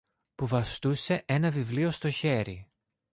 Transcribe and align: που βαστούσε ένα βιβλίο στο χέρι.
που 0.35 0.47
βαστούσε 0.47 1.23
ένα 1.25 1.51
βιβλίο 1.51 1.89
στο 1.89 2.09
χέρι. 2.09 2.67